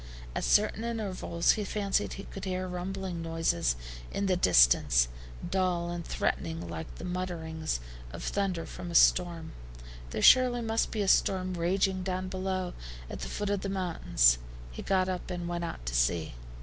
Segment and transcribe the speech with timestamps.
[0.35, 3.75] At certain intervals he fancied he could hear rumbling noises
[4.11, 5.07] in the distance,
[5.47, 7.79] dull and threatening like the mutter ings
[8.11, 9.51] of thunder before a storm.
[10.09, 12.73] There surely must be a storm raging down below
[13.11, 14.39] at the foot of the mountains.
[14.71, 16.33] He got up and went out to see.